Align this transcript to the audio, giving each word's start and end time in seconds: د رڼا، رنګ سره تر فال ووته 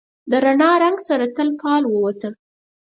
د 0.29 0.31
رڼا، 0.43 0.71
رنګ 0.83 0.97
سره 1.09 1.25
تر 1.35 1.47
فال 1.59 1.83
ووته 1.87 2.29